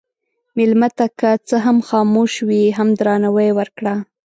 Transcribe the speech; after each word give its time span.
مېلمه 0.57 0.89
ته 0.97 1.05
که 1.19 1.29
څه 1.47 1.55
هم 1.65 1.77
خاموش 1.89 2.33
وي، 2.47 2.63
هم 2.77 2.87
درناوی 2.99 3.49
ورکړه. 3.59 3.93